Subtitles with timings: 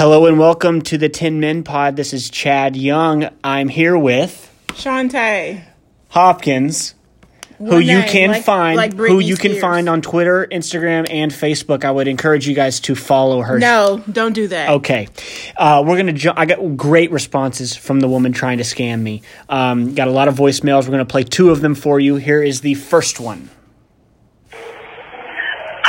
[0.00, 1.94] Hello and welcome to the Tin Men Pod.
[1.94, 3.28] This is Chad Young.
[3.44, 5.62] I'm here with Shantae.
[6.08, 6.94] Hopkins,
[7.58, 10.46] who One you name, can like- find, like who Britney you can find on Twitter,
[10.50, 11.84] Instagram, and Facebook.
[11.84, 13.58] I would encourage you guys to follow her.
[13.58, 14.70] No, don't do that.
[14.70, 15.06] Okay,
[15.58, 16.14] uh, we're gonna.
[16.14, 19.20] Ju- I got great responses from the woman trying to scam me.
[19.50, 20.84] Um, got a lot of voicemails.
[20.86, 22.16] We're gonna play two of them for you.
[22.16, 23.50] Here is the first one.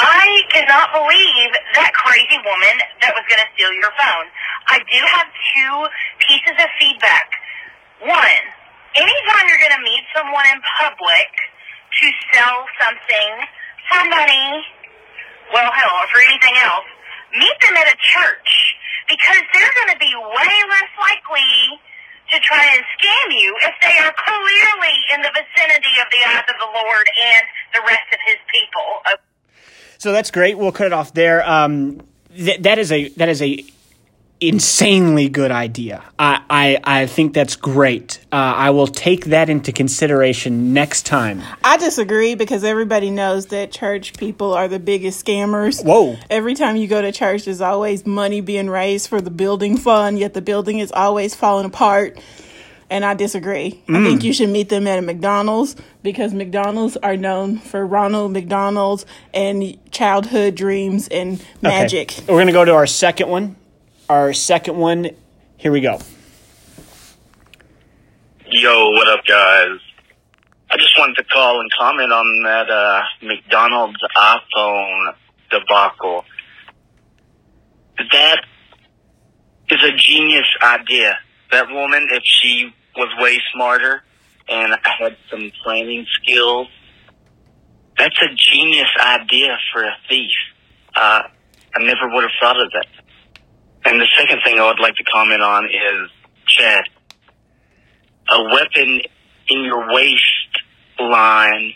[0.03, 1.30] I cannot believe
[1.75, 4.27] that crazy woman that was going to steal your phone.
[4.67, 5.75] I do have two
[6.27, 7.27] pieces of feedback.
[8.03, 8.43] One,
[8.95, 11.29] anytime you're going to meet someone in public
[12.01, 13.31] to sell something
[13.91, 14.47] for money,
[15.53, 16.87] well, hell, or for anything else,
[17.35, 18.51] meet them at a church
[19.07, 21.79] because they're going to be way less likely
[22.31, 26.47] to try and scam you if they are clearly in the vicinity of the eyes
[26.47, 27.43] of the Lord and
[27.75, 29.03] the rest of his people.
[30.01, 30.57] So that's great.
[30.57, 31.47] We'll cut it off there.
[31.47, 32.01] Um,
[32.35, 33.63] th- that is a that is a
[34.39, 36.03] insanely good idea.
[36.17, 38.17] I I, I think that's great.
[38.31, 41.43] Uh, I will take that into consideration next time.
[41.63, 45.85] I disagree because everybody knows that church people are the biggest scammers.
[45.85, 46.17] Whoa.
[46.31, 50.17] Every time you go to church, there's always money being raised for the building fund,
[50.17, 52.17] yet the building is always falling apart.
[52.91, 53.81] And I disagree.
[53.87, 54.05] I Mm.
[54.05, 59.05] think you should meet them at a McDonald's because McDonald's are known for Ronald McDonald's
[59.33, 62.11] and childhood dreams and magic.
[62.11, 62.23] Okay.
[62.33, 63.55] We're gonna go to our second one.
[64.09, 65.11] Our second one.
[65.55, 65.99] Here we go.
[68.47, 69.79] Yo, what up, guys?
[70.69, 75.13] I just wanted to call and comment on that uh, McDonald's iPhone
[75.49, 76.25] debacle.
[78.11, 78.39] That
[79.69, 81.17] is a genius idea.
[81.51, 84.03] That woman, if she was way smarter
[84.49, 86.67] and I had some planning skills,
[87.97, 90.31] that's a genius idea for a thief.
[90.95, 91.21] Uh,
[91.75, 92.87] I never would have thought of that.
[93.85, 96.09] And the second thing I would like to comment on is
[96.45, 96.83] Chad
[98.31, 99.01] a weapon
[99.49, 101.73] in your waistline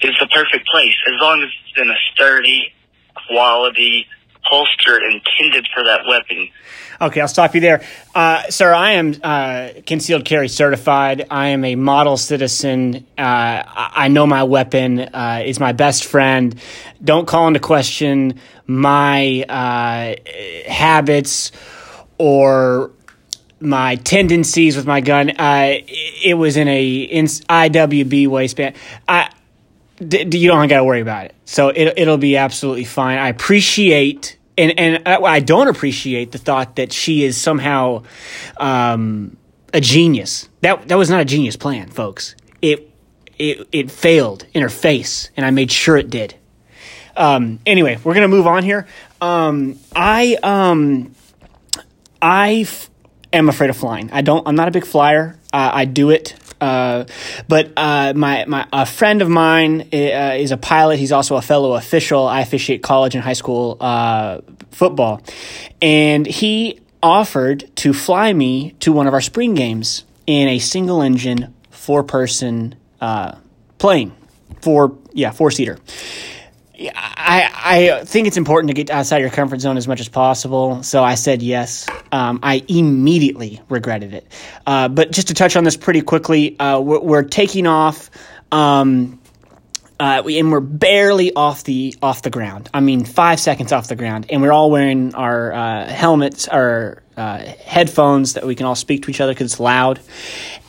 [0.00, 2.72] is the perfect place as long as it's in a sturdy,
[3.28, 4.06] quality
[4.48, 6.48] holster intended for that weapon.
[7.00, 7.82] Okay, I'll stop you there.
[8.14, 11.26] Uh, sir, I am uh, concealed carry certified.
[11.30, 13.06] I am a model citizen.
[13.18, 16.58] Uh, I know my weapon uh, is my best friend.
[17.02, 20.14] Don't call into question my uh,
[20.70, 21.52] habits
[22.18, 22.90] or
[23.60, 25.30] my tendencies with my gun.
[25.30, 28.76] Uh, it was in a in IWB waistband.
[29.08, 29.30] I
[29.96, 31.34] d- you don't got to worry about it.
[31.44, 33.18] So it, it'll be absolutely fine.
[33.18, 38.02] I appreciate, and and I I don't appreciate the thought that she is somehow
[38.56, 39.36] um,
[39.72, 40.48] a genius.
[40.60, 42.36] That that was not a genius plan, folks.
[42.62, 42.90] It
[43.38, 46.34] it it failed in her face, and I made sure it did.
[47.16, 48.86] Um, anyway, we're gonna move on here.
[49.20, 51.14] Um, I um,
[52.20, 52.90] I f-
[53.32, 54.10] am afraid of flying.
[54.12, 54.46] I don't.
[54.46, 55.38] I'm not a big flyer.
[55.52, 57.04] Uh, I do it, uh,
[57.48, 60.98] but uh, my my a friend of mine uh, is a pilot.
[60.98, 62.26] He's also a fellow official.
[62.26, 64.40] I officiate college and high school uh,
[64.70, 65.22] football,
[65.82, 71.02] and he offered to fly me to one of our spring games in a single
[71.02, 73.36] engine four person uh,
[73.78, 74.12] plane.
[74.62, 75.78] Four yeah four seater.
[76.78, 77.50] I,
[78.00, 80.82] I think it's important to get outside your comfort zone as much as possible.
[80.82, 81.86] So I said yes.
[82.12, 84.26] Um, I immediately regretted it.
[84.66, 88.10] Uh, but just to touch on this pretty quickly, uh, we're, we're taking off.
[88.52, 89.20] Um,
[89.98, 92.68] uh, we- and we're barely off the off the ground.
[92.74, 97.02] I mean, five seconds off the ground, and we're all wearing our uh, helmets, our
[97.16, 100.00] uh, headphones that we can all speak to each other because it's loud.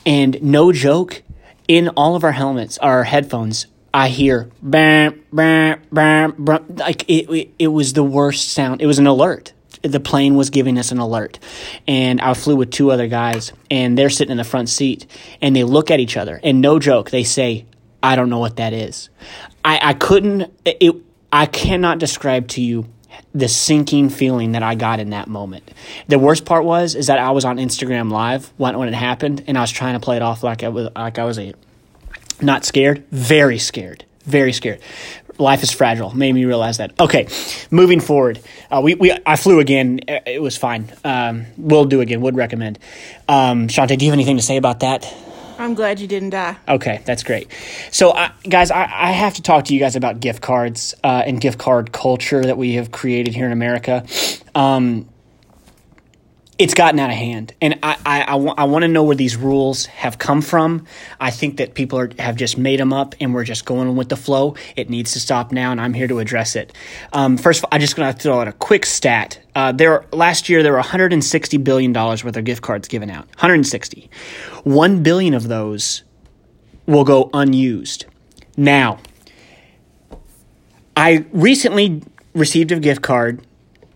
[0.06, 1.24] And no joke,
[1.68, 6.75] in all of our helmets, our headphones, I hear bam, bam, bam, bam.
[6.75, 8.81] Like it, it, it was the worst sound.
[8.81, 9.53] It was an alert.
[9.81, 11.39] The plane was giving us an alert,
[11.87, 15.05] and I flew with two other guys, and they're sitting in the front seat,
[15.39, 17.65] and they look at each other, and no joke, they say,
[18.01, 19.09] "I don't know what that is."
[19.63, 20.51] I, I couldn't.
[20.65, 20.95] It.
[21.31, 22.87] I cannot describe to you
[23.33, 25.69] the sinking feeling that I got in that moment.
[26.07, 29.44] The worst part was is that I was on Instagram Live when, when it happened,
[29.47, 31.53] and I was trying to play it off like I was like I was a
[32.42, 34.80] not scared, very scared, very scared.
[35.39, 36.16] Life is fragile.
[36.16, 37.00] Made me realize that.
[37.00, 37.28] Okay,
[37.69, 38.39] moving forward,
[38.72, 40.00] uh, we, we I flew again.
[40.07, 40.92] Uh, It was fine.
[41.04, 42.22] Um, will do again.
[42.22, 42.80] Would recommend.
[43.28, 45.06] Um, Shante, do you have anything to say about that?
[45.60, 46.56] I'm glad you didn't die.
[46.68, 47.48] Okay, that's great.
[47.92, 51.24] So, uh, guys, I, I have to talk to you guys about gift cards uh,
[51.25, 54.06] and gift card culture that we have created here in America.
[54.54, 55.10] Um,
[56.59, 59.15] it's gotten out of hand, and I, I, I, wa- I want to know where
[59.15, 60.86] these rules have come from.
[61.19, 64.09] I think that people are, have just made them up, and we're just going with
[64.09, 64.56] the flow.
[64.75, 66.74] It needs to stop now, and I'm here to address it.
[67.13, 69.39] Um, first of all, I'm just going to throw out a quick stat.
[69.54, 73.27] Uh, there last year there were 160 billion dollars worth of gift cards given out.
[73.36, 74.10] 160.
[74.63, 76.03] 1 billion of those
[76.88, 78.06] will go unused.
[78.56, 78.98] Now,
[80.95, 82.01] I recently
[82.33, 83.45] received a gift card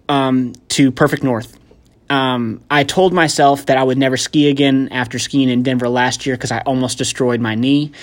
[0.08, 1.58] um, to Perfect North.
[2.12, 6.26] Um, I told myself that I would never ski again after skiing in Denver last
[6.26, 7.94] year because I almost destroyed my knee.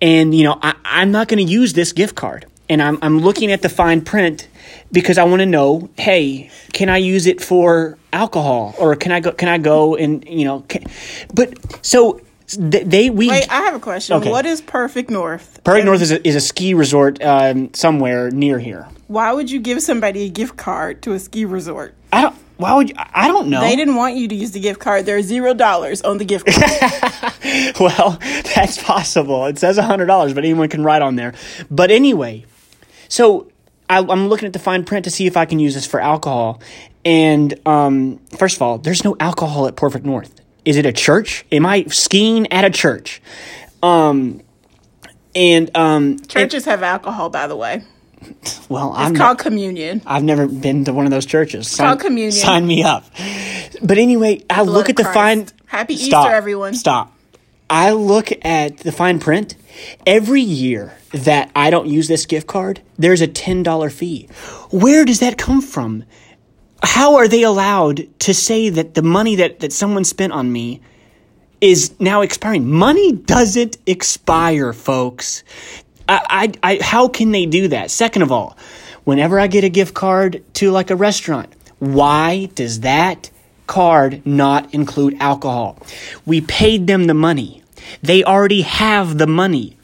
[0.00, 2.46] And, you know, I, I'm not going to use this gift card.
[2.68, 4.48] And I'm, I'm looking at the fine print
[4.90, 9.20] because I want to know, hey, can I use it for alcohol or can I
[9.20, 10.82] go, can I go and, you know, can,
[11.32, 11.54] but
[11.86, 14.16] so th- they, we, Wait, I have a question.
[14.16, 14.30] Okay.
[14.30, 15.62] What is Perfect North?
[15.62, 18.88] Perfect And North is a, is a ski resort um, somewhere near here.
[19.06, 21.94] Why would you give somebody a gift card to a ski resort?
[22.12, 23.60] I don't, why would you, I don't know.
[23.60, 25.06] They didn't want you to use the gift card.
[25.06, 27.32] There are zero dollars on the gift card.
[27.80, 28.18] Well,
[28.54, 29.46] that's possible.
[29.46, 31.34] It says hundred dollars, but anyone can write on there.
[31.70, 32.44] But anyway,
[33.08, 33.50] so
[33.90, 36.00] I, I'm looking at the fine print to see if I can use this for
[36.00, 36.62] alcohol.
[37.04, 40.40] And um, first of all, there's no alcohol at Perfect North.
[40.64, 41.44] Is it a church?
[41.50, 43.20] Am I skiing at a church?
[43.82, 44.40] Um,
[45.34, 47.82] and um, Churches have alcohol, by the way.
[48.68, 50.02] Well, It's I'm called communion.
[50.06, 51.68] I've never been to one of those churches.
[51.68, 52.32] Sign, called communion.
[52.32, 53.04] Sign me up.
[53.82, 55.14] But anyway, I look of at the Christ.
[55.14, 55.46] fine.
[55.66, 56.74] Happy Easter, everyone.
[56.74, 57.16] Stop.
[57.70, 59.56] I look at the fine print.
[60.06, 64.28] Every year that I don't use this gift card, there's a $10 fee.
[64.70, 66.04] Where does that come from?
[66.82, 70.82] How are they allowed to say that the money that, that someone spent on me
[71.62, 72.68] is now expiring?
[72.70, 75.42] Money doesn't expire, folks.
[76.12, 77.90] I, I, I, how can they do that?
[77.90, 78.56] Second of all,
[79.04, 83.30] whenever I get a gift card to like a restaurant, why does that
[83.66, 85.78] card not include alcohol?
[86.26, 87.62] We paid them the money.
[88.02, 89.76] They already have the money.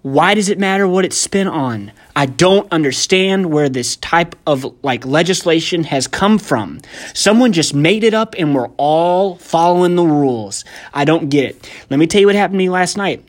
[0.00, 1.92] Why does it matter what it's spent on?
[2.16, 6.80] I don't understand where this type of like legislation has come from.
[7.14, 10.64] Someone just made it up and we're all following the rules.
[10.92, 11.70] I don't get it.
[11.90, 13.24] Let me tell you what happened to me last night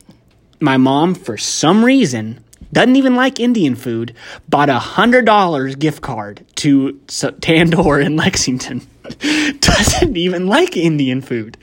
[0.60, 2.42] my mom, for some reason,
[2.76, 4.14] doesn't even like Indian food,
[4.50, 8.86] bought a hundred dollars gift card to Tandoor in Lexington.
[9.60, 11.56] doesn't even like Indian food,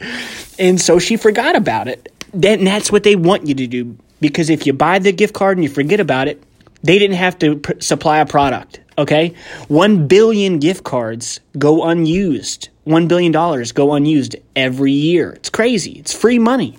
[0.57, 2.11] and so she forgot about it.
[2.33, 5.55] Then that's what they want you to do because if you buy the gift card
[5.57, 6.41] and you forget about it,
[6.81, 8.79] they didn't have to pr- supply a product.
[8.97, 9.35] Okay,
[9.67, 12.69] one billion gift cards go unused.
[12.85, 15.29] One billion dollars go unused every year.
[15.33, 15.91] It's crazy.
[15.91, 16.75] It's free money.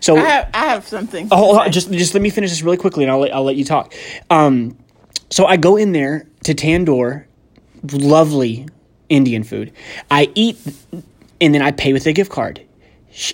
[0.00, 1.28] So I have, I have something.
[1.30, 1.72] Oh, hold on.
[1.72, 3.94] Just just let me finish this really quickly, and I'll let, I'll let you talk.
[4.30, 4.76] Um,
[5.30, 7.24] so I go in there to Tandoor,
[7.92, 8.66] lovely
[9.08, 9.72] Indian food.
[10.10, 10.58] I eat,
[11.40, 12.60] and then I pay with a gift card.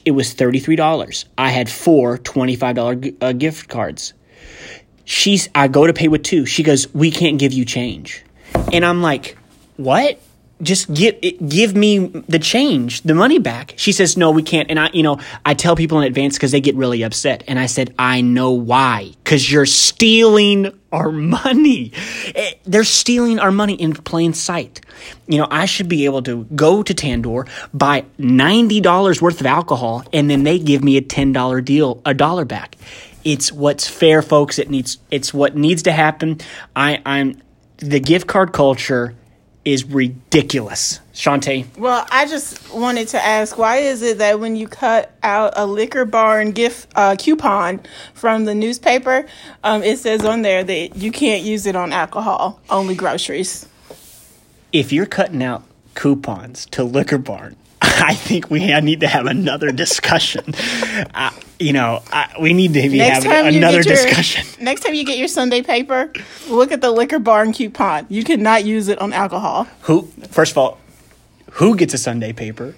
[0.05, 1.27] It was thirty three dollars.
[1.37, 4.15] I had four twenty five dollar uh, gift cards.
[5.05, 5.49] She's.
[5.55, 6.47] I go to pay with two.
[6.47, 8.25] She goes, "We can't give you change,"
[8.73, 9.37] and I'm like,
[9.77, 10.19] "What?"
[10.63, 11.17] Just give
[11.47, 11.99] give me
[12.29, 13.75] the change, the money back.
[13.77, 16.53] She says, "No, we can't." And I, you know, I tell people in advance because
[16.53, 17.43] they get really upset.
[17.49, 19.13] And I said, "I know why.
[19.25, 21.93] Because you're stealing our money.
[22.35, 24.81] Eh, They're stealing our money in plain sight.
[25.27, 29.47] You know, I should be able to go to Tandoor, buy ninety dollars worth of
[29.47, 32.77] alcohol, and then they give me a ten dollar deal, a dollar back.
[33.25, 34.59] It's what's fair, folks.
[34.61, 34.99] It needs.
[35.11, 36.39] It's what needs to happen.
[36.77, 37.43] I, I'm
[37.79, 39.15] the gift card culture
[39.65, 41.01] is ridiculous.
[41.15, 45.53] Shantae, Well, I just wanted to ask, why is it that when you cut out
[45.57, 47.81] a liquor barn gift uh, coupon
[48.15, 49.27] from the newspaper,
[49.63, 53.69] um, it says on there that you can't use it on alcohol, only groceries?
[54.75, 55.63] if you're cutting out
[55.95, 57.55] coupons to Liquor Barn,
[58.03, 60.55] I think we need to have another discussion.
[61.15, 64.47] Uh, you know, I, we need to be Next having another your, discussion.
[64.65, 66.13] Next time you get your Sunday paper,
[66.49, 68.07] look at the liquor barn coupon.
[68.09, 69.69] You cannot use it on alcohol.
[69.83, 70.03] Who?
[70.31, 70.79] First of all,
[71.53, 72.75] who gets a Sunday paper?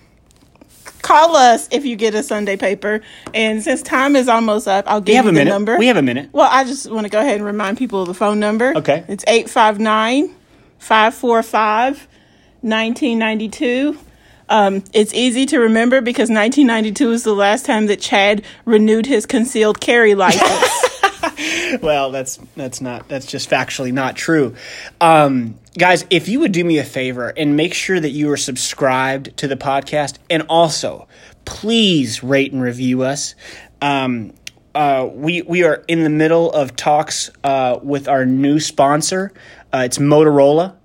[1.01, 3.01] Call us if you get a Sunday paper.
[3.33, 5.51] And since time is almost up, I'll give you a the minute.
[5.51, 5.79] number.
[5.79, 6.31] We have a minute.
[6.33, 8.77] Well, I just want to go ahead and remind people of the phone number.
[8.77, 9.05] Okay.
[9.09, 10.35] It's 859
[10.79, 12.09] 545
[12.63, 13.99] 1992.
[14.49, 19.27] Um, it's easy to remember because 1992 is the last time that Chad renewed his
[19.27, 20.83] concealed carry license.
[21.83, 24.55] Well, that's that's not that's just factually not true.
[25.01, 28.37] Um, guys, if you would do me a favor and make sure that you are
[28.37, 31.09] subscribed to the podcast, and also
[31.45, 33.35] please rate and review us.
[33.83, 34.33] Um,
[34.75, 39.33] uh, we we are in the middle of talks uh, with our new sponsor.
[39.73, 40.77] Uh, it's Motorola,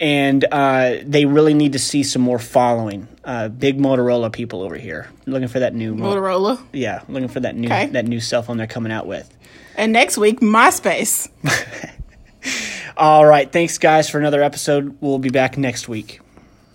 [0.00, 3.08] and uh, they really need to see some more following.
[3.24, 6.62] Uh, big Motorola people over here looking for that new Mo- Motorola.
[6.72, 7.86] yeah, looking for that new Okay.
[7.86, 9.28] that new cell phone they're coming out with.
[9.76, 11.28] And next week, MySpace.
[12.96, 13.50] All right.
[13.52, 14.96] Thanks, guys, for another episode.
[15.00, 16.20] We'll be back next week.